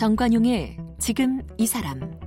[0.00, 2.18] 정관용의 지금 이 사람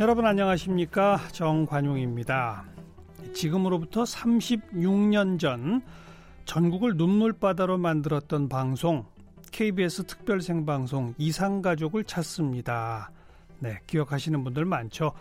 [0.00, 2.64] 여러분 안녕하십니까 정관용입니다.
[3.34, 5.82] 지금으로부터 36년 전
[6.46, 9.04] 전국을 눈물바다로 만들었던 방송
[9.56, 13.10] KBS 특별 생방송 이상가족을 찾습니다.
[13.58, 15.14] 네, 기억하시는 분들 많죠.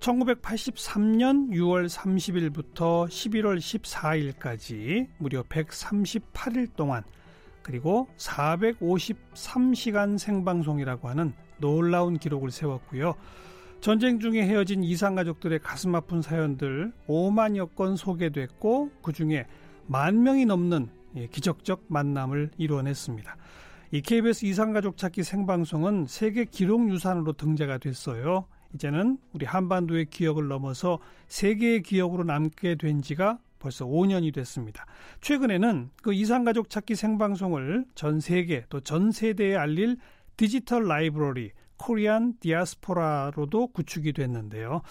[0.00, 7.02] 1983년 6월 30일부터 11월 14일까지 무려 138일 동안
[7.62, 13.14] 그리고 453시간 생방송이라고 하는 놀라운 기록을 세웠고요.
[13.82, 19.44] 전쟁 중에 헤어진 이상 가족들의 가슴 아픈 사연들 5만여 건 소개됐고 그 중에
[19.86, 23.36] 만 명이 넘는 예, 기적적 만남을 이루어냈습니다.
[23.94, 28.48] 이 KBS 이상가족 찾기 생방송은 세계 기록 유산으로 등재가 됐어요.
[28.74, 30.98] 이제는 우리 한반도의 기억을 넘어서
[31.28, 34.84] 세계의 기억으로 남게 된 지가 벌써 5년이 됐습니다.
[35.20, 39.98] 최근에는 그 이상가족 찾기 생방송을 전 세계 또 전 세대에 알릴
[40.36, 44.82] 디지털 라이브러리 코리안 디아스포라로도 구축이 됐는데요.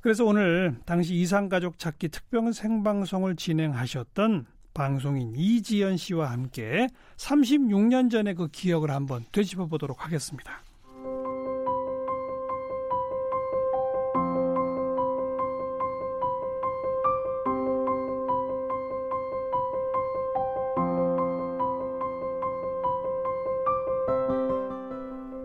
[0.00, 8.48] 그래서 오늘 당시 이상가족 찾기 특별 생방송을 진행하셨던 방송인 이지연 씨와 함께 36년 전의 그
[8.48, 10.62] 기억을 한번 되짚어 보도록 하겠습니다.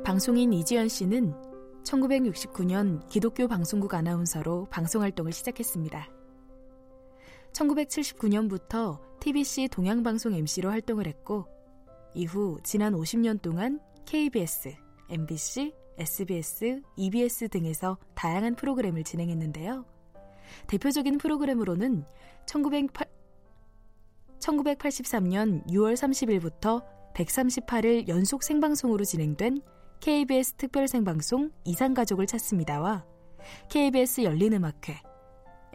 [0.03, 1.33] 방송인 이지연 씨는
[1.83, 6.14] 1969년 기독교 방송국 아나운서로 방송 활동을 시작했습니다.
[7.55, 11.47] 1979년부터 TBC 동양방송 MC로 활동을 했고
[12.13, 14.75] 이후 지난 50년 동안 KBS,
[15.09, 19.85] MBC, SBS, EBS 등에서 다양한 프로그램을 진행했는데요.
[20.67, 22.05] 대표적인 프로그램으로는
[22.45, 23.07] 1908,
[24.39, 26.83] 1983년 6월 30일부터
[27.15, 29.61] 138일 연속 생방송으로 진행된
[30.01, 33.05] KBS 특별 생방송 이상가족을 찾습니다와
[33.69, 35.01] KBS 열린음악회,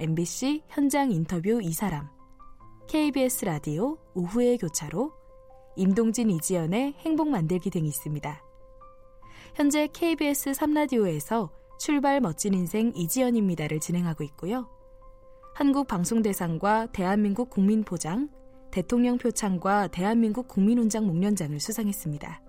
[0.01, 2.09] MBC 현장 인터뷰 이 사람,
[2.89, 5.13] KBS 라디오 오후의 교차로,
[5.77, 8.43] 임동진 이지연의 행복 만들기 등이 있습니다.
[9.55, 14.71] 현재 KBS 3라디오에서 출발 멋진 인생 이지연입니다를 진행하고 있고요.
[15.55, 18.31] 한국방송대상과 대한민국 국민포장,
[18.71, 22.41] 대통령 표창과 대한민국 국민훈장 목련장을 수상했습니다.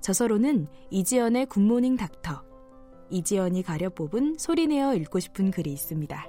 [0.00, 2.42] 저서로는 이지연의 굿모닝 닥터,
[3.12, 6.26] 이지연이 가려 뽑은 소리내어 읽고 싶은 글이 있습니다.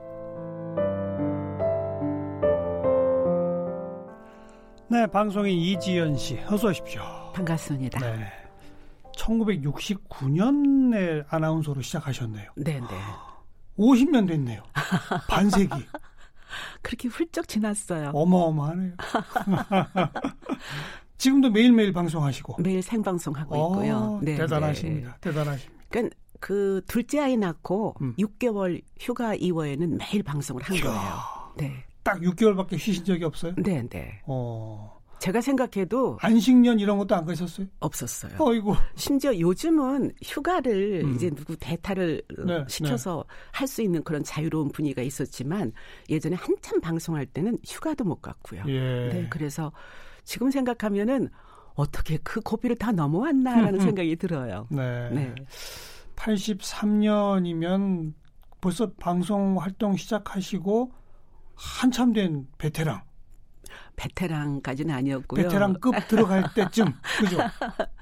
[4.90, 7.02] 네, 방송인 이지연 씨, 어서 오십시오.
[7.34, 8.00] 반갑습니다.
[8.00, 8.28] 네.
[9.18, 12.52] 1969년에 아나운서로 시작하셨네요.
[12.58, 12.88] 네, 네.
[13.78, 14.62] 50년 됐네요.
[15.30, 15.70] 반세기.
[16.84, 18.12] 그렇게 훌쩍 지났어요.
[18.14, 18.94] 어마어마하네요.
[21.18, 23.96] 지금도 매일매일 방송하시고 매일 생방송하고 있고요.
[23.96, 25.12] 어, 네, 대단하십니다.
[25.12, 25.16] 네.
[25.22, 25.84] 대단하십니다.
[25.90, 28.14] 그러니까 그 둘째 아이 낳고 음.
[28.20, 31.00] 6개월 휴가 이후에는 매일 방송을 한 거예요.
[31.56, 31.86] 네.
[32.04, 33.54] 딱 6개월밖에 쉬신 적이 없어요?
[33.56, 34.20] 네, 네.
[34.26, 35.00] 어.
[35.20, 37.68] 제가 생각해도 안식년 이런 것도 안 가셨어요?
[37.80, 38.34] 없었어요.
[38.38, 38.76] 어이고.
[38.96, 41.16] 심지어 요즘은 휴가를 음.
[41.16, 43.36] 이제 누구 대타를 네, 시켜서 네.
[43.54, 45.72] 할수 있는 그런 자유로운 분위기가 있었지만
[46.10, 48.66] 예전에 한참 방송할 때는 휴가도 못 갔고요.
[48.68, 49.10] 예.
[49.14, 49.72] 네, 그래서
[50.26, 51.30] 지금 생각하면은
[51.76, 54.68] 어떻게 그 고비를 다 넘어왔나라는 생각이 들어요.
[54.70, 55.10] 네.
[55.10, 55.36] 네.
[56.16, 58.14] 83년이면
[58.62, 60.92] 벌써 방송 활동 시작하시고
[61.56, 63.02] 한참 된 베테랑.
[63.96, 65.44] 베테랑까지는 아니었고요.
[65.44, 67.38] 베테랑급 들어갈 때쯤 그죠?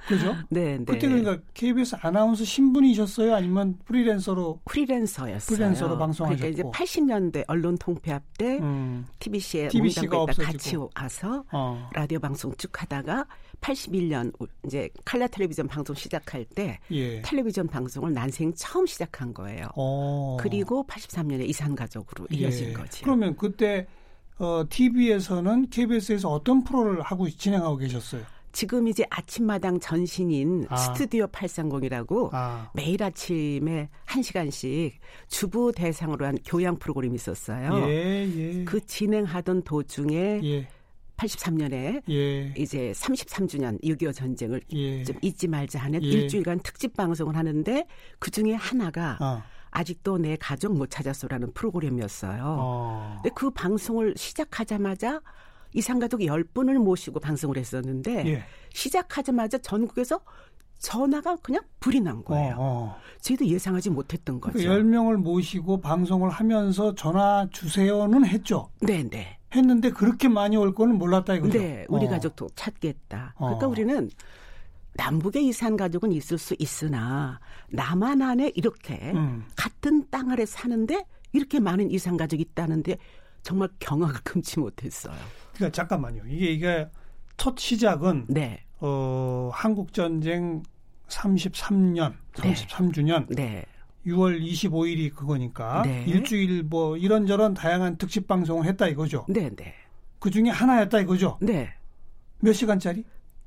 [0.07, 0.35] 그죠?
[0.49, 0.85] 네, 네.
[0.85, 3.35] 그때 그러니까 KBS 아나운서 신분이셨어요?
[3.35, 4.61] 아니면 프리랜서로?
[4.65, 5.55] 프리랜서였어요.
[5.57, 6.39] 프리랜서로 방송하셨고.
[6.39, 6.63] 그러니까 이제
[7.01, 9.05] 80년대 언론 통폐합 때 음.
[9.19, 11.89] TBC에 TBC가 같이 와서 어.
[11.93, 13.25] 라디오 방송 쭉 하다가
[13.61, 14.33] 81년
[14.65, 17.21] 이제 칼라 텔레비전 방송 시작할 때 예.
[17.21, 19.67] 텔레비전 방송을 난생 처음 시작한 거예요.
[19.75, 20.37] 어.
[20.39, 22.73] 그리고 83년에 이산 가족으로 이어진 예.
[22.73, 23.03] 거죠.
[23.03, 23.87] 그러면 그때
[24.37, 28.23] 어, TV에서는 KBS에서 어떤 프로를 하고 진행하고 계셨어요?
[28.51, 30.75] 지금 이제 아침마당 전신인 아.
[30.75, 32.69] 스튜디오 830이라고 아.
[32.73, 34.93] 매일 아침에 1시간씩
[35.27, 37.87] 주부 대상으로 한 교양 프로그램이 있었어요.
[37.87, 38.63] 예, 예.
[38.65, 40.67] 그 진행하던 도중에 예.
[41.21, 42.53] 83년에 예.
[42.57, 45.03] 이제 33주년 6.25 전쟁을 예.
[45.03, 46.07] 좀 잊지 말자 하는 예.
[46.07, 47.85] 일주일간 특집 방송을 하는데
[48.19, 49.43] 그 중에 하나가 어.
[49.69, 52.43] 아직도 내 가족 못 찾았어라는 프로그램이었어요.
[52.43, 53.19] 어.
[53.21, 55.21] 근데 그 방송을 시작하자마자
[55.73, 58.43] 이상가족 10분을 모시고 방송을 했었는데 예.
[58.73, 60.19] 시작하자마자 전국에서
[60.79, 62.55] 전화가 그냥 불이 난 거예요.
[62.57, 62.97] 어, 어.
[63.21, 64.57] 저희도 예상하지 못했던 거죠.
[64.57, 68.69] 그러니까 10명을 모시고 방송을 하면서 전화 주세요는 했죠.
[68.81, 69.37] 네, 네.
[69.53, 71.59] 했는데 그렇게 많이 올 거는 몰랐다 이거죠.
[71.59, 72.09] 네, 우리 어.
[72.09, 73.35] 가족도 찾겠다.
[73.37, 73.69] 그러니까 어.
[73.69, 74.09] 우리는
[74.93, 77.39] 남북의 이산 가족은 있을 수 있으나
[77.69, 79.45] 남한 안에 이렇게 음.
[79.55, 82.97] 같은 땅 아래 사는데 이렇게 많은 이산 가족이 있다는데
[83.43, 85.15] 정말 경악을 금치 못했어요.
[85.55, 86.23] 그러니까 잠깐만요.
[86.27, 86.89] 이게 이게
[87.37, 88.63] 첫 시작은 네.
[88.79, 90.63] 어, 한국 전쟁
[91.07, 93.27] 33년, 33주년.
[93.35, 93.65] 네.
[94.05, 96.03] 6월 25일이 그거니까 네.
[96.07, 99.25] 일주일 뭐 이런저런 다양한 특집 방송을 했다 이거죠.
[99.29, 99.73] 네, 네.
[100.19, 101.37] 그 중에 하나였다 이거죠.
[101.41, 101.73] 네.
[102.39, 103.03] 몇 시간짜리?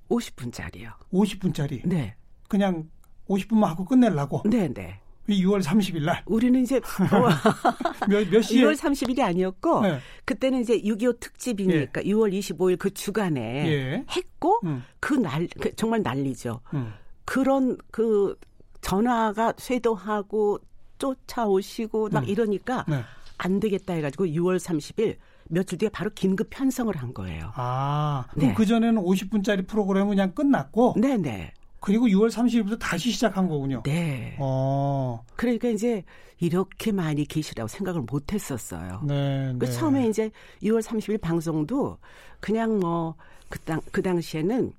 [0.08, 0.92] 50분짜리요.
[1.12, 1.80] 50분짜리.
[1.84, 2.14] 네.
[2.48, 2.88] 그냥
[3.28, 4.42] 50분만 하고 끝내려고.
[4.44, 5.00] 네, 네.
[5.28, 6.22] 6월 30일 날.
[6.26, 6.80] 우리는 이제
[8.08, 8.62] 몇, 몇 시에?
[8.62, 9.98] 6월 30일이 아니었고 네.
[10.24, 12.08] 그때는 이제 6.25 특집이니까 예.
[12.10, 14.04] 6월 25일 그 주간에 예.
[14.14, 14.84] 했고 음.
[15.00, 16.60] 그날 그 정말 난리죠.
[16.74, 16.92] 음.
[17.24, 18.36] 그런 그
[18.84, 20.60] 전화가 쇄도하고
[20.98, 22.28] 쫓아오시고 막 음.
[22.28, 23.02] 이러니까 네.
[23.38, 25.16] 안 되겠다 해가지고 6월 30일
[25.48, 27.50] 며칠 뒤에 바로 긴급 편성을 한 거예요.
[27.54, 28.54] 아, 그럼 네.
[28.54, 31.52] 그 전에는 50분짜리 프로그램은 그냥 끝났고, 네네.
[31.80, 33.82] 그리고 6월 30일부터 다시 시작한 거군요.
[33.84, 34.36] 네.
[34.38, 35.22] 어.
[35.36, 36.02] 그러니까 이제
[36.38, 39.02] 이렇게 많이 계시라고 생각을 못 했었어요.
[39.06, 39.54] 네.
[39.58, 39.72] 그 네.
[39.72, 40.30] 처음에 이제
[40.62, 41.98] 6월 30일 방송도
[42.40, 43.14] 그냥 뭐
[43.54, 44.72] 그 당, 그 당시에는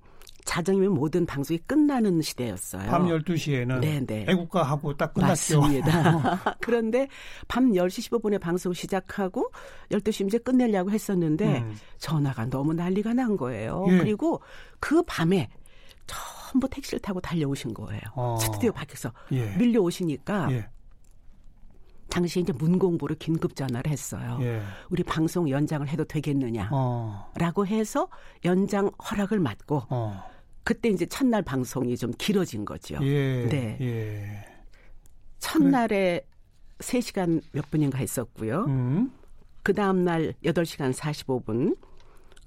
[0.46, 2.90] 자정이면 모든 방송이 끝나는 시대였어요.
[2.90, 4.26] 밤 12시에는 네네.
[4.30, 5.60] 애국가하고 딱 끝났죠.
[5.60, 6.56] 맞습니다.
[6.62, 7.08] 그런데
[7.48, 9.52] 밤 10시 15분에 방송 시작하고
[9.92, 11.76] 12시 이제 끝내려고 했었는데 음.
[11.98, 13.86] 전화가 너무 난리가 난 거예요.
[13.90, 13.98] 예.
[13.98, 14.40] 그리고
[14.80, 15.50] 그 밤에
[16.06, 18.02] 전부 택시를 타고 달려오신 거예요.
[18.14, 18.38] 어.
[18.40, 19.56] 스튜디오 밖에서 예.
[19.58, 20.70] 밀려오시니까 예.
[22.10, 24.38] 당시에 이제 문공부로 긴급 전화를 했어요.
[24.42, 24.62] 예.
[24.90, 27.66] 우리 방송 연장을 해도 되겠느냐라고 어.
[27.66, 28.08] 해서
[28.46, 30.35] 연장 허락을 받고 어.
[30.66, 32.98] 그때 이제 첫날 방송이 좀 길어진 거죠.
[33.04, 33.48] 예.
[33.48, 33.78] 네.
[33.80, 34.46] 예.
[35.38, 36.28] 첫날에 그래.
[36.80, 38.66] 3시간 몇 분인가 했었고요.
[38.66, 39.12] 음.
[39.62, 41.78] 그 다음 날 8시간 45분,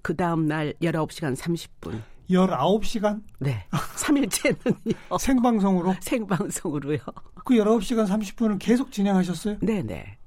[0.03, 2.03] 그 다음 날 19시간 30분.
[2.29, 3.23] 19시간?
[3.39, 3.65] 네.
[3.71, 5.19] 3일째는요.
[5.19, 5.95] 생방송으로?
[6.01, 6.99] 생방송으로요.
[7.45, 9.59] 그 19시간 30분을 계속 진행하셨어요?
[9.61, 10.18] 네네.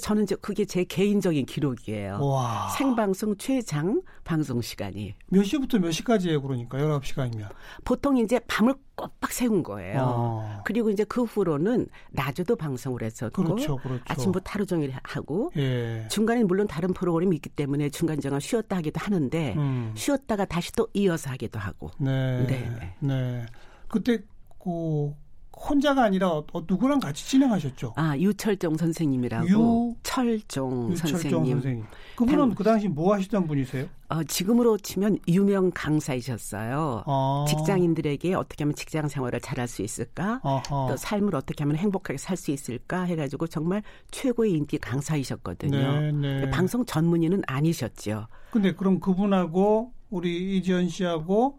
[0.00, 2.18] 저는 그게 제 개인적인 기록이에요.
[2.20, 2.68] 와.
[2.76, 5.14] 생방송 최장 방송 시간이.
[5.28, 7.48] 몇 시부터 몇 시까지예요, 그러니까 19시간이면?
[7.84, 10.02] 보통 이제 밤을 꼬박 세운 거예요.
[10.02, 10.62] 어.
[10.64, 14.02] 그리고 이제 그 후로는 낮에도 방송을 했었고 그렇죠, 그렇죠.
[14.06, 16.08] 아침부터 하루 종일 하고 예.
[16.10, 19.92] 중간에 물론 다른 프로그램이 있기 때문에 중간중간 쉬었다 하기도 하는데 음.
[19.94, 21.90] 쉬었다가 다시 또 이어서 하기도 하고.
[21.98, 22.44] 네.
[22.46, 22.94] 네.
[23.00, 23.46] 네.
[23.88, 24.18] 그때
[24.58, 25.14] 그
[25.56, 27.94] 혼자가 아니라 어, 누구랑 같이 진행하셨죠?
[27.96, 31.52] 아 유철종 선생님이라고 유철종, 선생님.
[31.54, 31.84] 선생님.
[32.16, 33.86] 그분은 당, 그 당시 뭐 하시던 분이세요?
[34.08, 37.04] 어, 지금으로 치면 유명 강사이셨어요.
[37.06, 37.44] 아.
[37.48, 40.40] 직장인들에게 어떻게 하면 직장 생활을 잘할 수 있을까?
[40.44, 40.62] 아하.
[40.88, 43.02] 또 삶을 어떻게 하면 행복하게 살 수 있을까?
[43.04, 46.00] 해가지고 정말 최고의 인기 강사이셨거든요.
[46.00, 46.50] 네, 네.
[46.50, 48.26] 방송 전문의는 아니셨죠.
[48.50, 51.58] 근데 그럼 그분하고 우리 이지연 씨하고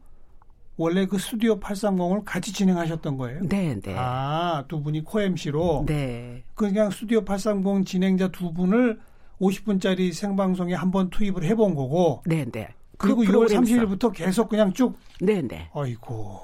[0.78, 3.42] 원래 그 스튜디오 830을 같이 진행하셨던 거예요?
[3.44, 3.96] 네, 네.
[3.98, 5.86] 아, 두 분이 코-MC로?
[5.88, 6.44] 네.
[6.54, 9.00] 그냥 스튜디오 830 진행자 두 분을
[9.42, 12.22] 50분짜리 생방송에 한 번 투입을 해본 거고?
[12.26, 12.70] 네, 네.
[12.98, 14.96] 그리고 그 6월 30일부터 계속 그냥 쭉?
[15.20, 15.70] 네, 네.
[15.74, 16.42] 아이고.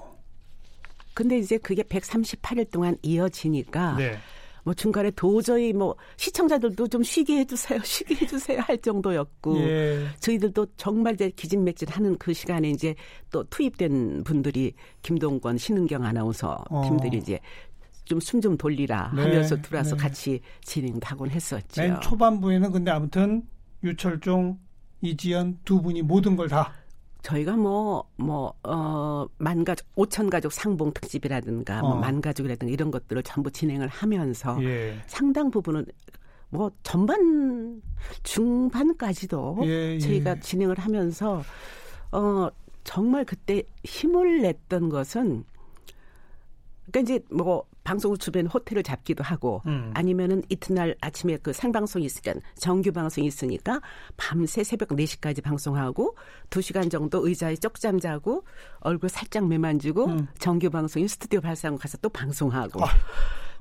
[1.14, 4.18] 근데 이제 그게 138일 동안 이어지니까 네.
[4.64, 10.08] 뭐 중간에 도저히 뭐 시청자들도 좀 쉬게 해주세요, 쉬게 해주세요 할 정도였고 예.
[10.20, 12.96] 저희들도 정말 이제 기진맥진하는 그 시간에 이제
[13.32, 16.84] 또 투입된 분들이 김동건, 신은경 아나운서 어.
[16.88, 17.40] 팀들이 이제
[18.06, 19.22] 좀숨좀 돌리라 네.
[19.22, 20.02] 하면서 들어와서 네.
[20.02, 21.82] 같이 진행하곤 했었죠.
[21.82, 23.44] 맨 초반부에는 근데 아무튼
[23.84, 24.60] 유철종,
[25.02, 26.74] 이지연 두 분이 모든 걸 다
[27.24, 31.94] 저희가 뭐, 뭐, 어, 만 가족, 오천 가족 상봉 특집이라든가, 뭐 어.
[31.94, 34.96] 뭐 만 가족이라든가 이런 것들을 전부 진행을 하면서 예.
[35.08, 35.86] 상당 부분은
[36.50, 37.82] 뭐 전반,
[38.24, 40.00] 중반까지도 예, 예.
[40.00, 41.42] 저희가 진행을 하면서,
[42.12, 42.50] 어,
[42.84, 45.46] 정말 그때 힘을 냈던 것은,
[46.86, 49.92] 그러니까 이제 뭐 방송을 주변 호텔을 잡기도 하고 음.
[49.94, 53.82] 아니면은 이튿날 아침에 그 생방송이 있으니까 정규 방송이 있으니까
[54.16, 56.16] 밤새 새벽 4시까지 방송하고
[56.50, 58.46] 2시간 정도 의자에 쪽 잠 자고
[58.80, 60.28] 얼굴 살짝 매만지고 음.
[60.40, 62.88] 정규 방송인 스튜디오 발사관 가서 또 방송하고 아.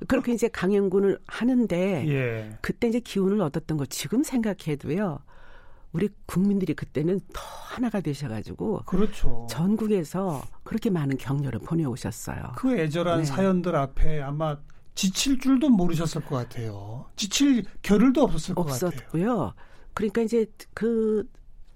[0.07, 2.57] 그렇게 이제 강연군을 하는데 예.
[2.61, 5.19] 그때 이제 기운을 얻었던 거 지금 생각해도요.
[5.93, 9.47] 우리 국민들이 그때는 더 하나가 되셔가지고 그렇죠.
[9.49, 12.53] 전국에서 그렇게 많은 격려를 보내오셨어요.
[12.57, 13.25] 그 애절한 네.
[13.25, 14.57] 사연들 앞에 아마
[14.95, 17.05] 지칠 줄도 모르셨을 것 같아요.
[17.15, 18.87] 지칠 겨를도 없었을 것 같아요.
[18.87, 19.53] 없었고요.
[19.93, 21.27] 그러니까 이제 그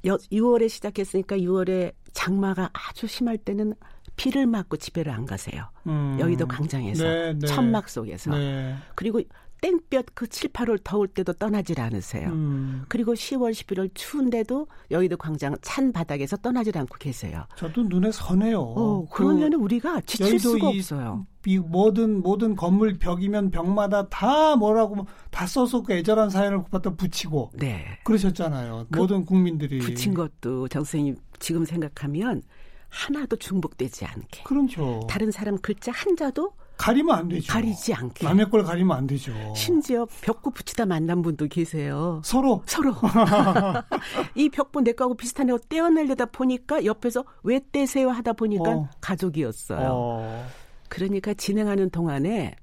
[0.04, 3.74] 6월에 시작했으니까 6월에 장마가 아주 심할 때는
[4.16, 5.70] 비를 맞고 집에를 안 가세요.
[5.86, 6.18] 음.
[6.20, 7.48] 여의도 광장에서 네, 네.
[7.48, 8.76] 천막 속에서 네.
[8.96, 9.22] 그리고
[9.62, 12.30] 땡볕 그 7, 8월 더울 때도 떠나질 않으세요.
[12.30, 12.86] 음.
[12.88, 17.46] 그리고 10월, 11월 추운데도 여의도 광장 찬 바닥에서 떠나질 않고 계세요.
[17.58, 18.62] 저도 눈에 선해요.
[18.62, 21.26] 어, 그러면 그 우리가 지칠 수가 이, 없어요.
[21.46, 27.52] 이 모든 모든 건물 벽이면 벽마다 다 뭐라고 다 써서 그 애절한 사연을 갖다 붙이고
[27.56, 28.00] 네.
[28.04, 28.88] 그러셨잖아요.
[28.92, 32.44] 그 모든 국민들이 붙인 것도 정 선생님 지금 생각하면
[32.90, 34.44] 하나도 중복되지 않게.
[34.44, 35.06] 그렇죠.
[35.10, 37.52] 다른 사람 글자 한자도 가리면 안 되죠.
[37.52, 38.26] 가리지 않게.
[38.26, 39.34] 남의 걸 가리면 안 되죠.
[39.56, 42.22] 심지어 벽구 붙이다 만난 분도 계세요.
[42.24, 42.62] 서로?
[42.66, 42.94] 서로.
[44.36, 48.90] 이 벽구 내 거하고 비슷한 거 떼어내려다 보니까 옆에서 왜 떼세요 하다 보니까 어.
[49.02, 49.90] 가족이었어요.
[49.92, 50.48] 어.
[50.90, 52.56] 그러니까 진행하는 동안에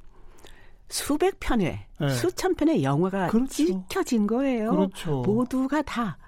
[0.88, 2.08] 수백 편의, 네.
[2.08, 3.48] 수천 편의 영화가 그렇죠.
[3.48, 4.70] 찍혀진 거예요.
[4.70, 5.22] 그렇죠.
[5.22, 6.18] 모두가 다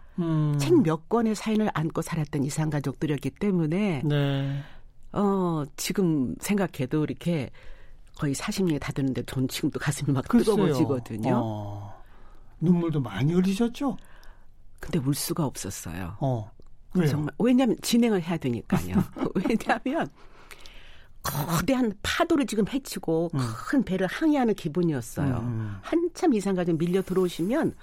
[0.58, 1.04] 책몇 음.
[1.08, 4.62] 권의 사연을 안고 살았던 이상 가족들이었기 때문에 네.
[5.12, 7.50] 어, 지금 생각해도 이렇게
[8.16, 10.56] 거의 40년이 다 되는데 전 지금도 가슴이 막 글쎄요.
[10.56, 11.40] 뜨거워지거든요.
[11.42, 12.02] 어,
[12.60, 13.96] 눈물도 많이 흘리셨죠?
[14.80, 16.16] 근데 울 수가 없었어요.
[16.20, 16.50] 어.
[16.94, 17.08] 왜요?
[17.08, 18.94] 정말 왜냐하면 진행을 해야 되니까요.
[19.34, 20.08] 왜냐하면
[21.22, 23.40] 거대한 파도를 지금 헤치고 음.
[23.68, 25.38] 큰 배를 항해하는 기분이었어요.
[25.38, 25.76] 음.
[25.82, 27.74] 한참 이상가족 밀려 들어오시면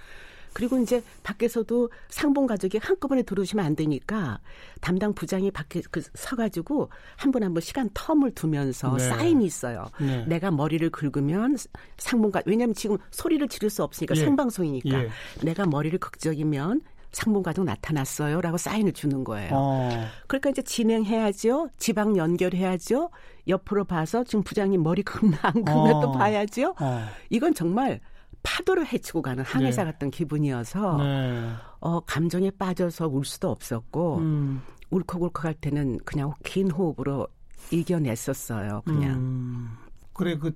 [0.54, 4.40] 그리고 이제 밖에서도 상봉 가족이 한꺼번에 들어오시면 안 되니까
[4.82, 9.04] 담당 부장이 밖에 그 서가지고 한분 한 분 시간 텀을 두면서 네.
[9.10, 9.86] 사인이 있어요.
[10.00, 10.26] 네.
[10.26, 11.58] 내가 머리를 긁으면
[11.98, 14.20] 상봉가 왜냐하면 지금 소리를 지를 수 없으니까 예.
[14.22, 15.10] 생방송이니까 예.
[15.42, 16.82] 내가 머리를 극적이면
[17.12, 19.52] 상봉가족 나타났어요라고 사인을 주는 거예요.
[19.54, 20.08] 어.
[20.28, 21.70] 그러니까 이제 진행해야죠.
[21.78, 23.12] 지방 연결해야죠.
[23.48, 26.02] 옆으로 봐서 지금 부장님 머리 긁나 안 긁나 어.
[26.02, 26.76] 또 봐야죠.
[26.80, 27.06] 어.
[27.30, 28.00] 이건 정말
[28.44, 29.92] 파도를 헤치고 가는 항해사 네.
[29.92, 31.50] 같은 기분이어서 네.
[31.80, 34.62] 어 감정에 빠져서 울 수도 없었고 음.
[34.92, 37.28] 울컥울컥 할 때는 그냥 긴 호흡으로
[37.72, 38.82] 이겨냈었어요.
[38.86, 39.18] 그냥.
[39.18, 39.78] 음.
[40.14, 40.56] 그래 그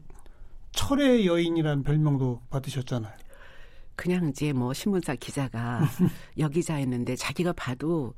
[0.74, 3.14] 철의 여인이라는 별명도 받으셨잖아요.
[3.96, 5.82] 그냥 이제 뭐 신문사 기자가
[6.38, 8.14] 여기자였는데 자기가 봐도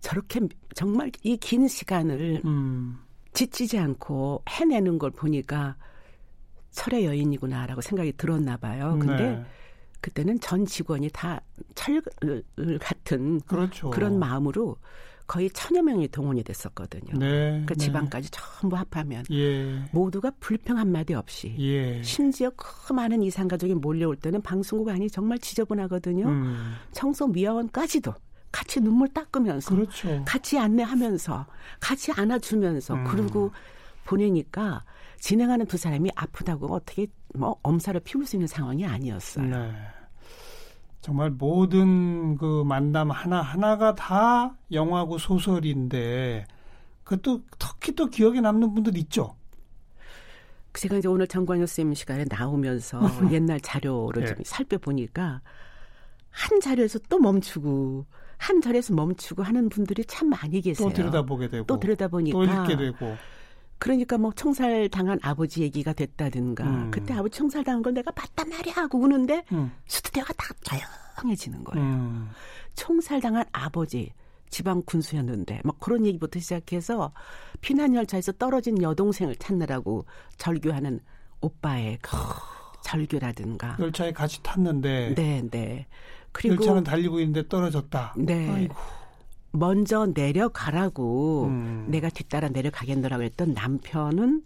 [0.00, 0.40] 저렇게
[0.74, 2.98] 정말 이 긴 시간을 음.
[3.34, 5.76] 지치지 않고 해내는 걸 보니까
[6.72, 8.96] 철의 여인이구나라고 생각이 들었나 봐요.
[9.00, 9.44] 근데 네.
[10.00, 11.40] 그때는 전 직원이 다
[11.74, 12.02] 철
[12.80, 13.90] 같은 그렇죠.
[13.90, 14.76] 그런 마음으로
[15.26, 17.18] 거의 천여 명이 동원이 됐었거든요.
[17.18, 17.84] 네, 그 네.
[17.86, 19.82] 지방까지 전부 합하면 예.
[19.92, 22.02] 모두가 불평 한 마디 없이 예.
[22.02, 26.26] 심지어 그 많은 이상 가족이 몰려올 때는 방송국 안이 정말 지저분하거든요.
[26.28, 26.74] 음.
[26.90, 28.12] 청소 미화원까지도
[28.50, 30.22] 같이 눈물 닦으면서 그렇죠.
[30.26, 31.46] 같이 안내하면서
[31.80, 33.04] 같이 안아주면서 음.
[33.04, 33.50] 그리고
[34.04, 34.84] 보내니까
[35.22, 39.46] 진행하는 두 사람이 아프다고 어떻게 뭐 엄살을 피울 수 있는 상황이 아니었어요.
[39.46, 39.72] 네.
[41.00, 46.44] 정말 모든 그 만남 하나 하나가 다 영화고 소설인데
[47.04, 49.36] 그것도 특히 또 기억에 남는 분들 있죠.
[50.72, 52.98] 제가 이제 오늘 정관효 쌤 시간에 나오면서
[53.30, 54.34] 옛날 자료를 네.
[54.34, 55.40] 좀 살펴보니까
[56.30, 58.06] 한 자료에서 또 멈추고
[58.38, 60.88] 한 자리에서 멈추고 하는 분들이 참 많이 계세요.
[60.88, 63.16] 또 들여다보게 되고 또 들여다보니까 또 읽게 되고
[63.82, 66.90] 그러니까 뭐 총살 당한 아버지 얘기가 됐다든가 음.
[66.92, 69.72] 그때 아버지 총살 당한 걸 내가 봤단 말이야 하고 우는데 음.
[69.88, 70.54] 스튜디오가 다
[71.18, 71.84] 조용해지는 거예요.
[71.84, 72.30] 음.
[72.76, 74.12] 총살 당한 아버지
[74.50, 77.12] 지방 군수였는데 막 그런 얘기부터 시작해서
[77.60, 80.04] 피난 열차에서 떨어진 여동생을 찾느라고
[80.36, 81.00] 절규하는
[81.40, 82.16] 오빠의 그
[82.84, 85.86] 절규라든가 열차에 같이 탔는데 네, 네.
[86.30, 88.14] 그리고 열차는 달리고 있는데 떨어졌다.
[88.16, 88.48] 네.
[88.48, 88.76] 아이고.
[89.52, 91.86] 먼저 내려가라고 음.
[91.88, 94.42] 내가 뒤따라 내려가겠노라고 했던 남편은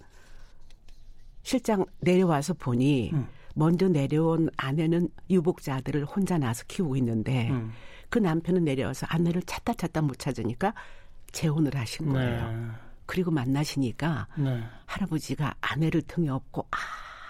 [1.42, 3.26] 실장 내려와서 보니 음.
[3.54, 7.72] 먼저 내려온 아내는 유복자 들을 혼자 나서 키우고 있는데 음.
[8.10, 10.74] 그 남편은 내려와서 아내를 찾다 찾다 못 찾으니까
[11.32, 12.50] 재혼을 하신 거예요.
[12.50, 12.66] 네.
[13.06, 14.62] 그리고 만나시니까 네.
[14.86, 16.66] 할아버지가 아내를 등에 업고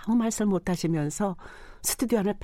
[0.06, 1.36] 아무 말씀 못 하시면서
[1.82, 2.34] 스튜디오 안을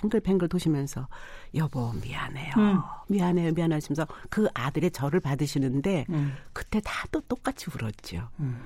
[0.00, 1.08] 뱅글뱅글 도시면서
[1.54, 2.52] 여보 미안해요.
[2.58, 2.80] 음.
[3.08, 3.52] 미안해요.
[3.52, 6.34] 미안하시면서 그 아들의 절을 받으시는데 음.
[6.52, 8.28] 그때 다 또 똑같이 울었죠.
[8.40, 8.60] 음.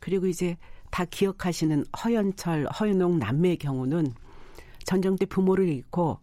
[0.00, 0.56] 그리고 이제
[0.90, 4.14] 다 기억하시는 허연철, 허연옥 남매의 경우는
[4.84, 6.18] 전쟁 때 부모를 잃고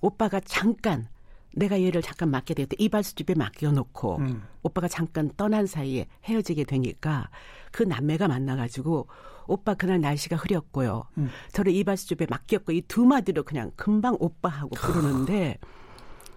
[0.00, 1.08] 오빠가 잠깐
[1.52, 4.42] 내가 얘를 잠깐 맡게 되었대 이발소 집에 맡겨놓고 음.
[4.62, 7.28] 오빠가 잠깐 떠난 사이에 헤어지게 되니까
[7.70, 9.06] 그 남매가 만나가지고
[9.46, 11.04] 오빠 그날 날씨가 흐렸고요.
[11.18, 11.30] 음.
[11.52, 15.58] 저를 이발소 집에 맡겼고 이 두 마디로 그냥 금방 오빠 하고 부르는데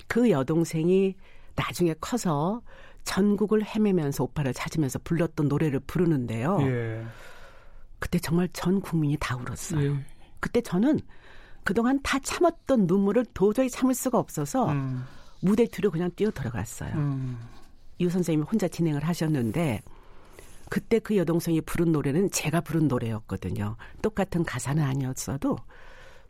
[0.07, 1.15] 그 여동생이
[1.55, 2.61] 나중에 커서
[3.03, 6.59] 전국을 헤매면서 오빠를 찾으면서 불렀던 노래를 부르는데요.
[6.61, 7.05] 예.
[7.99, 9.91] 그때 정말 전 국민이 다 울었어요.
[9.93, 10.05] 예.
[10.39, 10.99] 그때 저는
[11.63, 15.03] 그동안 다 참았던 눈물을 도저히 참을 수가 없어서 음.
[15.41, 16.93] 무대 뒤로 그냥 뛰어 들어갔어요.
[16.95, 17.37] 음.
[17.99, 19.81] 유 선생님이 혼자 진행을 하셨는데
[20.73, 23.75] 그때 그 여동생이 부른 노래는 제가 부른 노래였거든요.
[24.01, 25.55] 똑같은 가사는 아니었어도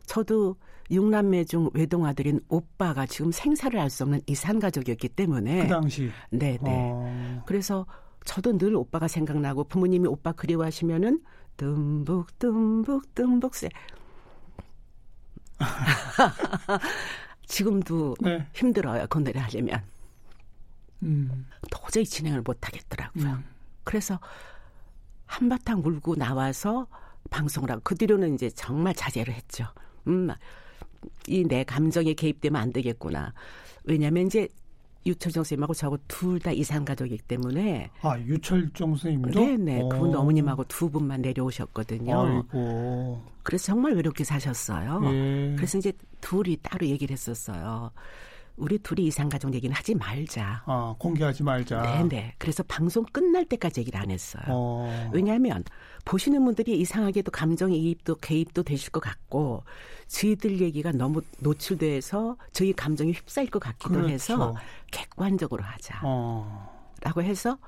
[0.04, 0.56] 저도
[0.90, 6.10] 육남매 중 외동 아들인 오빠가 지금 생사를 알 수 없는 이산 가족이었기 때문에 그 당시
[6.28, 6.90] 네네 네.
[6.92, 7.42] 어.
[7.46, 7.86] 그래서
[8.26, 11.22] 저도 늘 오빠가 생각나고 부모님이 오빠 그리워하시면은
[11.56, 13.70] 듬북 듬북 듬북세
[17.46, 18.46] 지금도 네.
[18.52, 19.82] 힘들어요 그 노래 하려면
[21.02, 21.46] 음.
[21.70, 23.24] 도저히 진행을 못 하겠더라고요.
[23.24, 23.53] 음.
[23.84, 24.18] 그래서
[25.26, 26.86] 한바탕 울고 나와서
[27.30, 29.64] 방송을 하고 그 뒤로는 이제 정말 자제를 했죠.
[30.06, 30.28] 음,
[31.28, 33.32] 이 내 감정에 개입되면 안 되겠구나.
[33.84, 34.48] 왜냐하면 이제
[35.06, 40.90] 유철정 선생님하고 저하고 둘 다 이산 가족이기 때문에 아 유철정 선생님도 네네 그분 어머님하고 두
[40.90, 42.18] 분만 내려오셨거든요.
[42.20, 43.22] 아이고.
[43.42, 45.00] 그래서 정말 외롭게 사셨어요.
[45.12, 45.54] 예.
[45.56, 47.90] 그래서 이제 둘이 따로 얘기를 했었어요.
[48.56, 50.62] 우리 둘이 이상 가족 얘기는 하지 말자.
[50.66, 51.82] 아, 공개하지 말자.
[51.82, 52.34] 네네.
[52.38, 54.44] 그래서 방송 끝날 때까지 얘기를 안 했어요.
[54.48, 55.10] 어.
[55.12, 55.64] 왜냐하면
[56.04, 59.64] 보시는 분들이 이상하게도 감정이입도 개입도 되실 것 같고
[60.06, 64.08] 저희들 얘기가 너무 노출돼서 저희 감정이 휩싸일 것 같기도 그렇죠.
[64.08, 64.56] 해서
[64.92, 66.00] 객관적으로 하자.
[66.04, 66.94] 어.
[67.00, 67.58] 라고 해서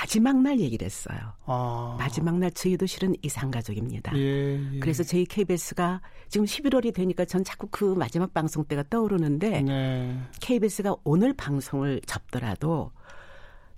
[0.00, 1.18] 마지막 날 얘기를 했어요.
[1.46, 1.96] 아.
[1.98, 4.16] 마지막 날 저희도 실은 이상가족입니다.
[4.16, 4.78] 예, 예.
[4.78, 10.20] 그래서 저희 KBS가 지금 11월이 되니까 전 자꾸 그 마지막 방송 때가 떠오르는데 네.
[10.40, 12.92] KBS가 오늘 방송을 접더라도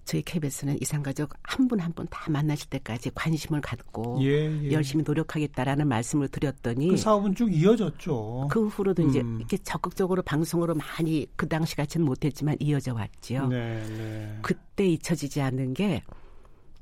[0.08, 4.72] 저희 KBS는 이상가족 한 분 한 분 다 만나실 때까지 관심을 갖고 예, 예.
[4.72, 8.48] 열심히 노력하겠다라는 말씀을 드렸더니 그 사업은 쭉 이어졌죠.
[8.50, 9.10] 그 후로도 음.
[9.10, 13.48] 이제 이렇게 적극적으로 방송으로 많이 그 당시 같이는 못했지만 이어져 왔죠.
[13.48, 14.38] 네, 네.
[14.42, 16.02] 그때 잊혀지지 않는 게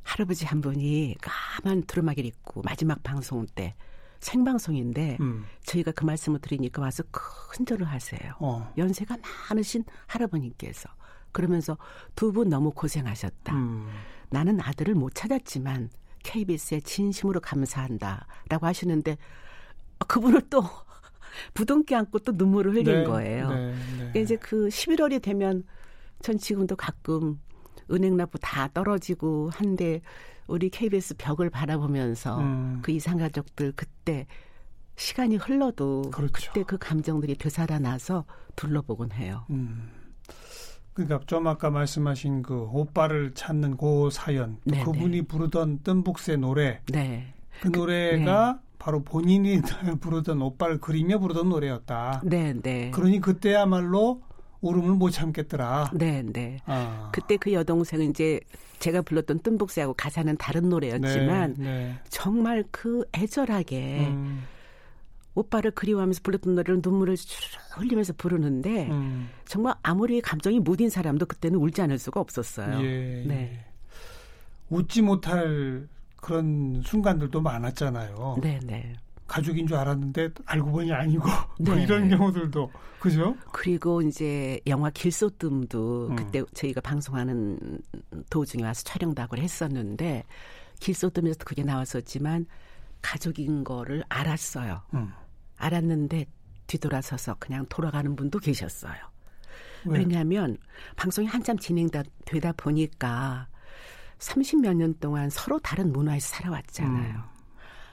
[0.05, 3.75] 할아버지 한 분이 까만 두루마기를 입고 마지막 방송 때
[4.21, 5.45] 생방송인데 음.
[5.65, 8.35] 저희가 그 말씀을 드리니까 와서 큰 절을 하세요.
[8.39, 8.73] 어.
[8.79, 9.17] 연세가
[9.51, 10.89] 많으신 할아버님께서
[11.37, 11.77] 그러면서
[12.15, 13.55] 두 분 너무 고생하셨다.
[13.55, 13.87] 음.
[14.31, 15.91] 나는 아들을 못 찾았지만
[16.23, 19.19] KBS에 진심으로 감사한다라고 하시는데
[20.09, 20.63] 그분을 또
[21.55, 23.51] 부둥켜 안고 또 눈물을 흘린 네, 거예요.
[23.51, 23.75] 네,
[24.15, 24.21] 네.
[24.21, 25.63] 이제 그 11월이 되면
[26.23, 27.39] 전 지금도 가끔
[27.91, 30.01] 은행납부 다 떨어지고 한데
[30.47, 32.79] 우리 KBS 벽을 바라보면서 음.
[32.83, 34.27] 그 이상 가족들 그때
[34.97, 36.33] 시간이 흘러도 그렇죠.
[36.33, 38.25] 그때 그 감정들이 되살아나서
[38.57, 39.45] 둘러보곤 해요.
[39.51, 39.91] 음.
[40.97, 45.23] 그러니까 좀 아까 말씀하신 그 오빠를 찾는 그 사연, 네, 그분이 네.
[45.23, 47.35] 부르던 뜸북새 노래, 네.
[47.61, 48.59] 그 노래가 네.
[48.79, 49.61] 바로 본인이
[50.01, 52.23] 부르던 오빠를 그리며 부르던 노래였다.
[52.25, 52.91] 네, 네.
[52.93, 54.23] 그러니 그때야말로
[54.63, 55.91] 울음을 못 참겠더라.
[55.93, 56.61] 네, 네.
[56.65, 57.11] 아.
[57.13, 58.41] 그때 그 여동생은 이제
[58.79, 61.95] 제가 불렀던 뜸북새하고 가사는 다른 노래였지만 네, 네.
[62.09, 64.45] 정말 그 애절하게 음.
[65.37, 67.17] 오빠를 그리워하면서 불렀던 노래를 눈물을
[67.75, 69.29] 흘리면서 부르는데 음.
[69.45, 72.81] 정말 아무리 감정이 무딘 사람도 그때는 울지 않을 수가 없었어요.
[72.83, 73.27] 예, 예.
[73.27, 73.65] 네.
[74.71, 78.39] 웃지 못할 그런 순간들도 많았잖아요.
[78.43, 78.95] 네, 네.
[79.29, 81.25] 가족인 줄 알았는데 알고 보니 아니고
[81.61, 81.83] 뭐 네.
[81.83, 83.37] 이런 경우들도 그죠?
[83.53, 86.17] 그리고 이제 영화 길소뜸도 음.
[86.17, 87.59] 그때 저희가 방송하는
[88.31, 90.25] 도중에 와서 촬영도 하고 했었는데
[90.81, 92.47] 길소뜸에서 그게 나왔었지만
[93.03, 94.81] 가족인 거를 알았어요.
[94.95, 95.13] 음.
[95.57, 96.27] 알았는데
[96.67, 98.95] 뒤돌아서서 그냥 돌아가는 분도 계셨어요.
[99.87, 99.99] 왜?
[99.99, 100.57] 왜냐하면
[100.97, 103.49] 방송이 한참 진행되다 보니까
[104.19, 107.15] 30몇 년 동안 서로 다른 문화에서 살아왔잖아요.
[107.15, 107.23] 음.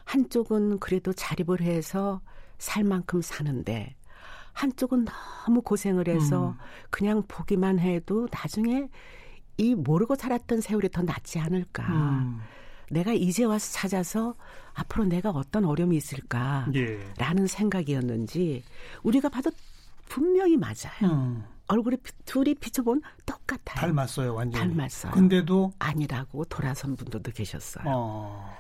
[0.05, 2.21] 한쪽은 그래도 자립을 해서
[2.57, 3.95] 살 만큼 사는데
[4.53, 6.57] 한쪽은 너무 고생을 해서 음.
[6.89, 8.87] 그냥 보기만 해도 나중에
[9.57, 11.83] 이 모르고 살았던 세월이 더 낫지 않을까.
[11.83, 12.41] 음.
[12.89, 14.35] 내가 이제 와서 찾아서
[14.73, 17.47] 앞으로 내가 어떤 어려움이 있을까라는 예.
[17.47, 18.63] 생각이었는지
[19.03, 19.51] 우리가 봐도
[20.07, 21.03] 분명히 맞아요.
[21.03, 21.43] 음.
[21.67, 23.87] 얼굴이 둘이 비춰본 똑같아요.
[23.87, 24.69] 닮았어요, 완전히.
[24.69, 25.11] 닮았어요.
[25.11, 27.85] 근데도 아니라고 돌아선 분들도 계셨어요.
[27.87, 28.53] 어.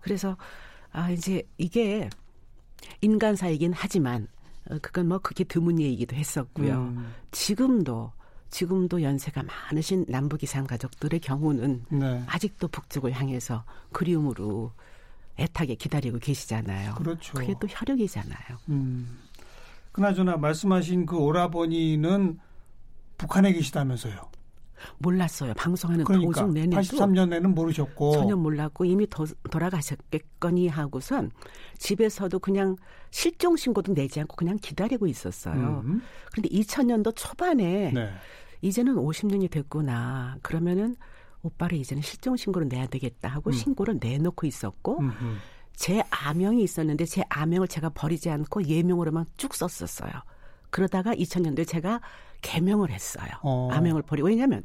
[0.00, 0.36] 그래서
[0.92, 2.08] 아 이제 이게
[3.00, 4.28] 인간사이긴 하지만
[4.70, 6.74] 어, 그건 뭐 그게 드문 얘기기도 했었고요.
[6.74, 7.14] 음.
[7.32, 8.12] 지금도
[8.52, 12.22] 지금도 연세가 많으신 남북이산 가족들의 경우는 네.
[12.26, 14.72] 아직도 북쪽을 향해서 그리움으로
[15.38, 16.94] 애타게 기다리고 계시잖아요.
[16.94, 17.32] 그렇죠.
[17.32, 18.58] 그게 또 혈육이잖아요.
[18.68, 19.18] 음.
[19.92, 22.38] 그나저나 말씀하신 그 오라버니는
[23.16, 24.30] 북한에 계시다면서요?
[24.98, 25.54] 몰랐어요.
[25.54, 31.30] 방송하는 그러니까, 도중 내내도 83년에는 모르셨고 전혀 몰랐고 이미 도, 돌아가셨겠거니 하고선
[31.78, 32.76] 집에서도 그냥
[33.10, 35.82] 실종 신고도 내지 않고 그냥 기다리고 있었어요.
[35.84, 36.02] 음.
[36.30, 38.10] 그런데 2000년도 초반에 네.
[38.62, 40.38] 이제는 50년이 됐구나.
[40.42, 40.96] 그러면은
[41.42, 43.52] 오빠를 이제는 실종 신고를 내야 되겠다 하고 음.
[43.52, 45.36] 신고를 내놓고 있었고 음흠.
[45.74, 50.12] 제 아명이 있었는데 제 아명을 제가 버리지 않고 예명으로만 쭉 썼었어요.
[50.70, 52.00] 그러다가 2000년도에 제가
[52.40, 53.28] 개명을 했어요.
[53.42, 53.68] 어.
[53.72, 54.62] 아명을 버리고 왜냐하면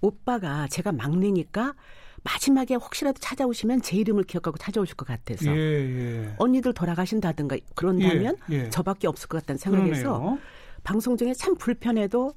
[0.00, 1.74] 오빠가 제가 막내니까
[2.22, 6.34] 마지막에 혹시라도 찾아오시면 제 이름을 기억하고 찾아오실 것 같아서 예, 예.
[6.38, 8.70] 언니들 돌아가신다든가 그런다면 예, 예.
[8.70, 10.38] 저밖에 없을 것 같다는 생각에서 그러네요.
[10.84, 12.34] 방송 중에 참 불편해도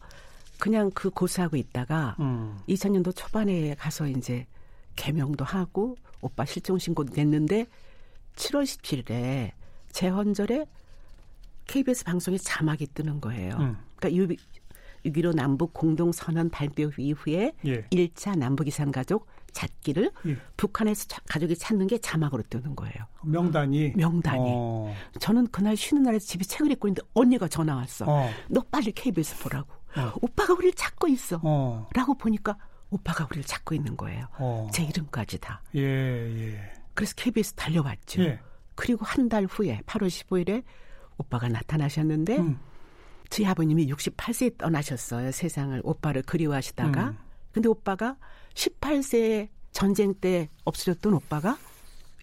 [0.59, 2.57] 그냥 그 고수하고 있다가 음.
[2.67, 4.45] 2000년도 초반에 가서 이제
[4.95, 7.65] 개명도 하고 오빠 실종 신고 냈는데
[8.35, 9.51] 7월 17일에
[9.91, 10.65] 재헌절에
[11.67, 13.55] KBS 방송에 자막이 뜨는 거예요.
[13.59, 13.77] 음.
[13.95, 14.35] 그러니까
[15.05, 17.83] 6.15 남북 공동 선언 발표 이후에 예.
[17.89, 20.37] 1차 남북 이산 가족 찾기를 예.
[20.57, 22.95] 북한에서 가족이 찾는 게 자막으로 뜨는 거예요.
[23.23, 23.93] 명단이?
[23.95, 24.39] 명단이.
[24.41, 24.93] 어.
[25.19, 28.05] 저는 그날 쉬는 날에 집에 책을 읽고 있는데 언니가 전화 왔어.
[28.07, 28.29] 어.
[28.49, 29.71] 너 빨리 KBS 보라고.
[29.97, 30.13] 어.
[30.21, 31.39] 오빠가 우리를 찾고 있어.
[31.43, 31.87] 어.
[31.93, 32.57] 라고 보니까
[32.89, 34.27] 오빠가 우리를 찾고 있는 거예요.
[34.37, 34.67] 어.
[34.73, 35.61] 제 이름까지 다.
[35.75, 36.73] 예, 예.
[36.93, 38.21] 그래서 KBS 달려왔죠.
[38.23, 38.39] 예.
[38.75, 40.63] 그리고 한 달 후에 8월 15일에
[41.17, 42.59] 오빠가 나타나셨는데 음.
[43.29, 45.31] 저희 아버님이 68세에 떠나셨어요.
[45.31, 47.09] 세상을 오빠를 그리워하시다가.
[47.09, 47.17] 음.
[47.51, 48.17] 근데 오빠가
[48.53, 51.57] 18세 전쟁 때 없어졌던 오빠가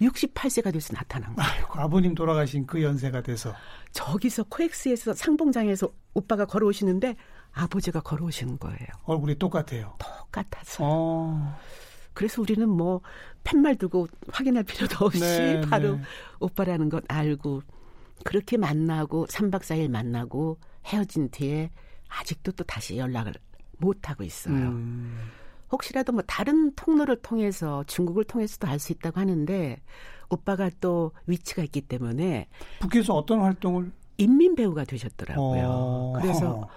[0.01, 1.51] 68세가 돼서 나타난 거예요.
[1.51, 3.55] 아이고, 아버님 돌아가신 그 연세가 돼서.
[3.93, 7.17] 저기서 코엑스에서 상봉장에서 오빠가 걸어오시는데
[7.53, 8.79] 아버지가 걸어오시는 거예요.
[9.05, 9.95] 얼굴이 똑같아요.
[9.99, 10.85] 똑같아서.
[10.85, 11.57] 어.
[12.13, 13.01] 그래서 우리는 뭐
[13.45, 16.03] 팻말 두고 확인할 필요도 없이 네, 바로 네.
[16.41, 17.63] 오빠라는 것 알고
[18.25, 21.71] 그렇게 만나고 3박 4일 만나고 헤어진 뒤에
[22.09, 23.33] 아직도 또 다시 연락을
[23.79, 24.55] 못 하고 있어요.
[24.55, 25.19] 음.
[25.73, 29.81] 혹시라도 뭐 다른 통로를 통해서 중국을 통해서도 알 수 있다고 하는데
[30.29, 32.49] 오빠가 또 위치가 있기 때문에
[32.81, 35.63] 북에서 어떤 활동을 인민 배우가 되셨더라고요.
[35.65, 36.13] 어.
[36.21, 36.69] 그래서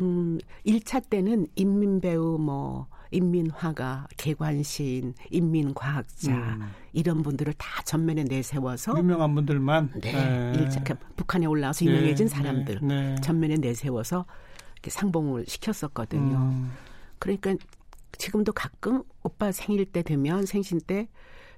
[0.00, 6.70] 음 1차 때는 인민 배우 뭐 인민화가, 개관신, 인민과학자 음.
[6.92, 10.52] 이런 분들을 다 전면에 내세워서 유명한 분들만 네, 네.
[10.58, 10.82] 일차
[11.14, 12.34] 북한에 올라와서 유명해진 네.
[12.34, 13.14] 사람들 네.
[13.22, 14.24] 전면에 내세워서
[14.74, 16.36] 이렇게 상봉을 시켰었거든요.
[16.36, 16.72] 음.
[17.18, 17.54] 그러니까
[18.18, 21.08] 지금도 가끔 오빠 생일 때 되면 생신 때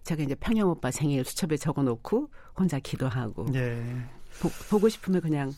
[0.03, 3.83] 제가 이제 평양 오빠 생일 수첩에 적어놓고 혼자 기도하고 네.
[4.69, 5.53] 보, 고 싶으면 그냥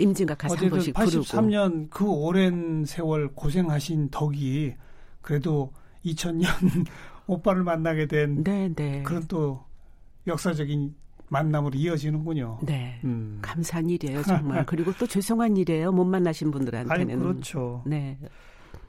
[0.00, 4.74] 임진각 가서 한 번씩 83년 그 오랜 세월 고생하신 덕이
[5.20, 5.72] 그래도
[6.04, 6.46] 2000년
[7.26, 9.02] 오빠를 만나게 된 네, 네.
[9.02, 9.64] 그런 또
[10.26, 10.94] 역사적인
[11.28, 12.58] 만남으로 이어지는군요.
[12.62, 13.00] 네.
[13.04, 13.38] 음.
[13.40, 14.64] 감사한 일이에요, 정말.
[14.66, 15.92] 그리고 또 죄송한 일이에요.
[15.92, 17.14] 못 만나신 분들한테는.
[17.14, 17.82] 아니, 그렇죠.
[17.86, 18.18] 네.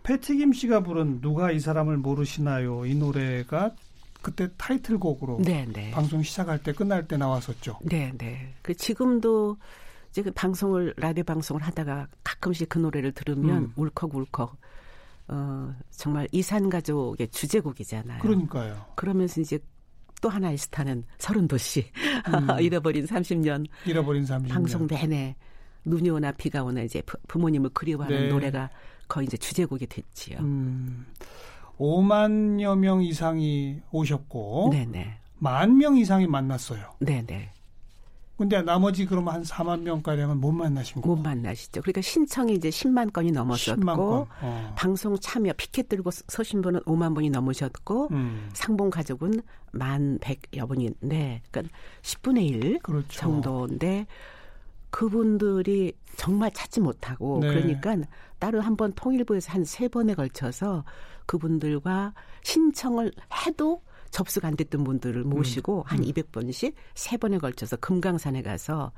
[0.04, 2.86] 패티김 씨가 부른 누가 이 사람을 모르시나요?
[2.88, 3.76] 이 노래가
[4.21, 5.91] 그때 타이틀곡으로 네, 네.
[5.91, 7.80] 방송 시작할 때 끝날 때 나왔었죠.
[7.84, 8.54] 네, 네.
[8.62, 9.58] 그 지금도
[10.12, 13.74] 이제 그 방송을 라디오 방송을 하다가 가끔씩 그 노래를 들으면 음.
[13.76, 14.58] 울컥울컥
[15.30, 18.19] 어 정말 이산 가족의 주제곡이잖아요.
[18.21, 18.86] 그러니까요.
[18.95, 19.58] 그러면서 이제
[20.21, 21.86] 또 하나의 스타는 서른 도시
[22.28, 22.47] 음.
[22.62, 25.36] 잃어버린 30년 잃어버린 30년 방송 내내
[25.86, 28.28] 눈이 오나 비가 오나 이제 부모님을 그리워하는 네.
[28.28, 28.69] 노래가
[29.08, 30.39] 거의 이제 주제곡이 됐지요.
[30.39, 31.06] 음,
[31.80, 35.17] 5만여 명 이상이 오셨고 네네.
[35.39, 36.93] 만 명 이상이 만났어요.
[37.00, 37.52] 네네.
[38.41, 41.15] 근데 나머지 그러면 한 4만 명가량은 못 만나신 거고.
[41.15, 41.82] 못 만나시죠.
[41.82, 44.25] 그러니까 신청이 이제 10만 건이 넘었었고 10만 건.
[44.41, 44.73] 어.
[44.75, 48.49] 방송 참여 피켓 들고 서신 분은 5만 분이 넘으셨고 음.
[48.54, 49.41] 상봉 가족은
[49.73, 53.08] 만 100여 분인데 그러니까 10분의 1 그렇죠.
[53.10, 54.08] 정도인데
[54.89, 57.47] 그분들이 정말 찾지 못하고 네.
[57.47, 57.95] 그러니까
[58.39, 60.84] 따로 한 번 통일부에서 한 세 번에 걸쳐서
[61.27, 63.12] 그분들과 신청을
[63.45, 65.84] 해도 접수가 안 됐던 분들을 모시고 음.
[65.86, 66.06] 한 음.
[66.06, 68.91] 200번씩 세 번에 걸쳐서 금강산에 가서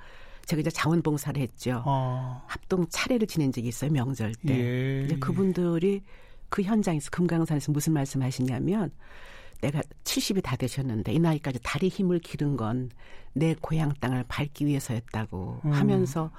[0.45, 1.81] 제가 이제 자원봉사를 했죠.
[1.85, 2.43] 어.
[2.47, 4.57] 합동 차례를 지낸 적이 있어요 명절 때.
[4.57, 5.07] 예.
[5.07, 6.01] 근데 그분들이
[6.49, 8.91] 그 현장에서 금강산에서 무슨 말씀하시냐면
[9.61, 12.89] 내가 70이 다 되셨는데 이 나이까지 다리 힘을 기른 건
[13.33, 15.71] 내 고향 땅을 밟기 위해서였다고 음.
[15.71, 16.31] 하면서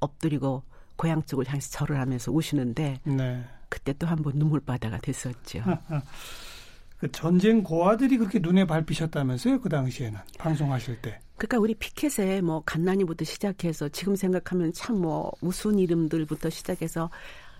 [0.00, 0.62] 엎드리고
[0.96, 3.44] 고향 쪽을 향해서 절을 하면서 우시는데 네.
[3.68, 5.62] 그때 또 한 번 눈물바다가 됐었죠.
[6.98, 9.60] 그 전쟁 고아들이 그렇게 눈에 밟히셨다면서요?
[9.60, 11.20] 그 당시에는 방송하실 때.
[11.36, 17.08] 그러니까 우리 피켓에 뭐 갓난이부터 시작해서 지금 생각하면 참 뭐 우스운 이름들부터 시작해서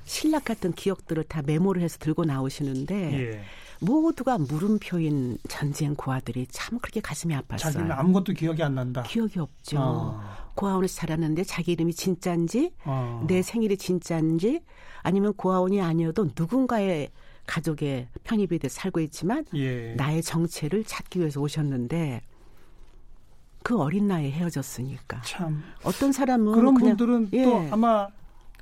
[0.05, 3.40] 신락 같은 기억들을 다 메모를 해서 들고 나오시는데 예.
[3.81, 7.59] 모두가 물음표인 전쟁 고아들이 참 그렇게 가슴이 아팠어요.
[7.59, 9.03] 자기는 아무것도 기억이 안 난다.
[9.03, 9.77] 기억이 없죠.
[9.79, 10.20] 어.
[10.55, 13.24] 고아원에서 자랐는데 자기 이름이 진짜인지 어.
[13.29, 14.62] 내 생일이 진짜인지
[15.03, 17.11] 아니면 고아원이 아니어도 누군가의
[17.48, 19.94] 가족의 편입이 돼 살고 있지만 예.
[19.94, 22.22] 나의 정체를 찾기 위해서 오셨는데
[23.64, 25.22] 그 어린 나이에 헤어졌으니까.
[25.22, 25.64] 참.
[25.82, 27.42] 어떤 사람은 그런 분들은 예.
[27.42, 28.08] 또 아마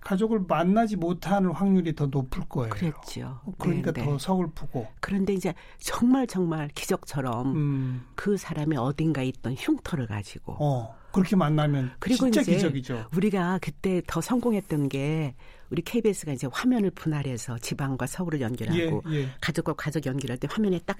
[0.00, 2.70] 가족을 만나지 못하는 확률이 더 높을 거예요.
[2.70, 3.40] 그랬죠.
[3.58, 4.18] 그러니까 네, 더 네.
[4.18, 4.86] 서글프고.
[5.00, 8.06] 그런데 이제 정말 정말 기적처럼 음.
[8.14, 13.06] 그 사람의 어딘가에 있던 흉터를 가지고 어, 그렇게 만나면 그리고 진짜 기적이죠.
[13.16, 15.34] 우리가 그때 더 성공했던 게
[15.70, 19.28] 우리 KBS가 이제 화면을 분할해서 지방과 서울을 연결하고 예, 예.
[19.40, 20.98] 가족과 가족 연결할 때 화면에 딱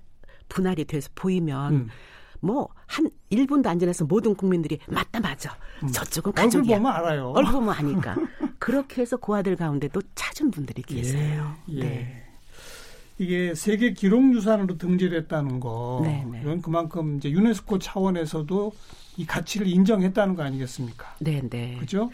[0.49, 1.89] 분할이 돼서 보이면 음.
[2.41, 5.57] 뭐한 1분도 안 지나서 모든 국민들이 맞다 맞아.
[5.83, 5.89] 음.
[5.89, 6.77] 저쪽은 가족이야.
[6.77, 7.31] 얼굴 보면 알아요.
[7.31, 8.17] 얼굴 보면 아니까.
[8.59, 11.55] 그렇게 해서 그 아들 가운데도 찾은 분들이 예, 계세요.
[11.71, 11.81] 예, 예.
[11.81, 12.23] 네.
[13.19, 16.01] 이게 세계 기록 유산으로 등재됐다는 거.
[16.03, 16.25] 네네.
[16.31, 16.41] 네.
[16.43, 18.73] 이건 그만큼 이제 유네스코 차원에서도
[19.17, 21.15] 이 가치를 인정했다는 거 아니겠습니까?
[21.21, 21.77] 네, 네.
[21.79, 22.11] 그죠?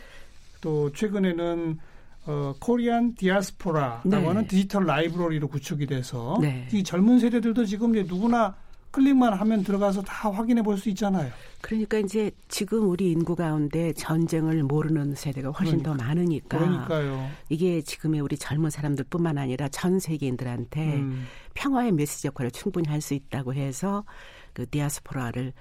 [0.60, 1.78] 또 최근에는
[2.26, 4.24] 어, 코리안 디아스포라라고 네.
[4.26, 6.68] 하는 디지털 라이브러리로 구축이 돼서 네.
[6.72, 8.54] 이 젊은 세대들도 지금 이제 누구나
[8.92, 11.32] 클릭만 하면 들어가서 다 확인해 볼 수 있잖아요.
[11.62, 16.04] 그러니까 이제 지금 우리 인구 가운데 전쟁을 모르는 세대가 훨씬 그러니까.
[16.04, 16.58] 더 많으니까.
[16.58, 17.28] 그러니까요.
[17.48, 21.24] 이게 지금의 우리 젊은 사람들뿐만 아니라 전 세계인들한테 음.
[21.54, 24.04] 평화의 메시지 역할을 충분히 할 수 있다고 해서
[24.52, 25.54] 그 디아스포라를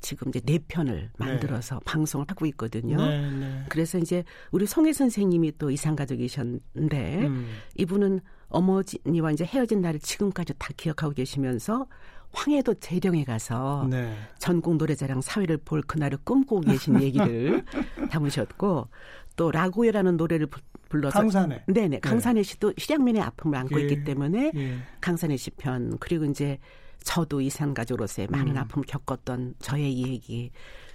[0.00, 1.80] 지금 이제 네 편을 만들어서 네.
[1.84, 2.96] 방송을 하고 있거든요.
[2.96, 3.64] 네, 네.
[3.68, 7.48] 그래서 이제 우리 송혜 선생님이 또 이상 가족이셨는데 음.
[7.76, 11.86] 이분은 어머니와 이제 헤어진 날을 지금까지 다 기억하고 계시면서
[12.32, 14.14] 황해도 재령에 가서 네.
[14.38, 17.64] 전국 노래자랑 사회를 볼 그날을 꿈꾸고 계신 얘기를
[18.10, 18.88] 담으셨고
[19.36, 20.46] 또 라구요라는 노래를
[20.88, 23.84] 불러서 강산에 네네 강산에 씨도 실향민의 아픔을 안고 예.
[23.84, 24.78] 있기 때문에 예.
[25.00, 26.58] 강산에 씨 편 그리고 이제
[27.02, 28.56] 저도 이산 가족으로서의 많은 음.
[28.58, 30.50] 아픔을 겪었던 저의 얘기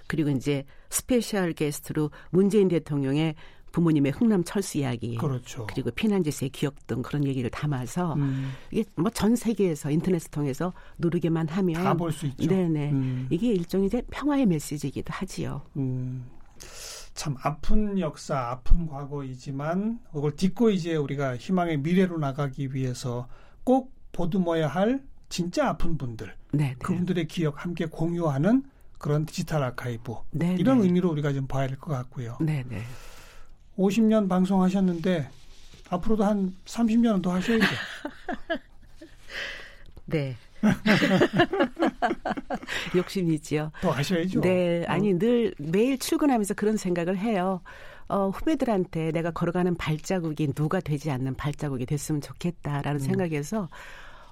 [0.06, 3.34] 그리고 이제 special guest로 문재인 대통령의
[3.72, 5.66] 부모님의 흥남 철수 이야기, 그렇죠.
[5.66, 8.52] 그리고 피난지세의 기억 등 그런 얘기를 담아서 음.
[8.70, 12.46] 이게 뭐 전 세계에서 인터넷을 통해서 누르기만 하면 다 볼 수 있죠.
[12.46, 13.26] 네네 음.
[13.28, 15.62] 이게 일종의 이제 평화의 메시지이기도 하지요.
[15.76, 16.24] 음.
[17.12, 23.28] 참 아픈 역사, 아픈 과거이지만 그걸 딛고 이제 우리가 희망의 미래로 나가기 위해서
[23.64, 26.76] 꼭 보듬어야 할 진짜 아픈 분들, 네네.
[26.78, 28.64] 그분들의 기억 함께 공유하는
[28.98, 30.56] 그런 디지털 아카이브 네네.
[30.56, 32.38] 이런 의미로 우리가 좀 봐야 될 것 같고요.
[32.40, 32.82] 네 네.
[33.76, 35.28] 50년 방송하셨는데
[35.90, 37.66] 앞으로도 한 30년은 더 하셔야죠.
[40.06, 40.36] 네.
[42.96, 43.72] 욕심이지요.
[43.80, 44.40] 더 하셔야죠.
[44.40, 44.84] 네.
[44.86, 45.18] 아니, 어.
[45.18, 47.60] 늘 매일 출근하면서 그런 생각을 해요.
[48.08, 53.04] 어, 후배들한테 내가 걸어가는 발자국이 누가 되지 않는 발자국이 됐으면 좋겠다라는 음.
[53.04, 53.68] 생각에서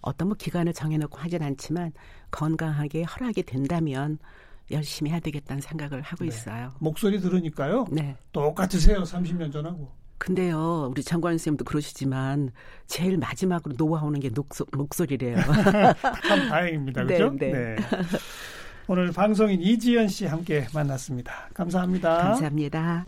[0.04, 1.92] 어떤 뭐 기간을 정해놓고 하진 않지만
[2.30, 4.18] 건강하게 허락이 된다면
[4.70, 6.28] 열심히 해야 되겠다는 생각을 하고 네.
[6.28, 6.72] 있어요.
[6.78, 7.86] 목소리 들으니까요.
[7.90, 8.16] 네.
[8.32, 9.02] 똑같으세요.
[9.02, 9.90] 30년 전하고.
[10.18, 12.50] 근데요, 우리 장관 선생님도 그러시지만
[12.86, 15.36] 제일 마지막으로 노하오는 게 녹소, 목소리래요.
[16.26, 17.04] 참 다행입니다.
[17.04, 17.36] 그렇죠?
[17.36, 17.74] 네, 네.
[17.74, 17.76] 네.
[18.86, 21.48] 오늘 방송인 이지연 씨 함께 만났습니다.
[21.52, 22.18] 감사합니다.
[22.18, 23.06] 감사합니다.